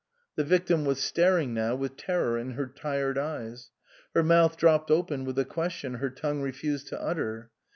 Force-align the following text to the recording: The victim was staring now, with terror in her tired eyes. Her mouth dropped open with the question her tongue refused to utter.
The 0.35 0.43
victim 0.43 0.83
was 0.83 0.99
staring 0.99 1.53
now, 1.53 1.75
with 1.75 1.95
terror 1.95 2.35
in 2.39 2.53
her 2.53 2.65
tired 2.65 3.19
eyes. 3.19 3.69
Her 4.15 4.23
mouth 4.23 4.57
dropped 4.57 4.89
open 4.89 5.25
with 5.25 5.35
the 5.35 5.45
question 5.45 5.93
her 6.01 6.09
tongue 6.09 6.41
refused 6.41 6.87
to 6.87 6.99
utter. 6.99 7.51